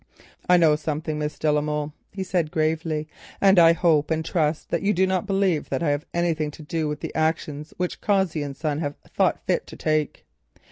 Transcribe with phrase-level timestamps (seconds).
[0.49, 1.93] "I know something, Miss de la Molle,"
[2.23, 3.07] said he gravely,
[3.39, 6.87] "and I hope and trust you do not believe that I have anything to do
[6.87, 10.25] with the action which Cossey and Son have thought fit to take."